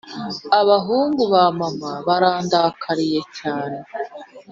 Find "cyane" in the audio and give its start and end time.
3.37-3.79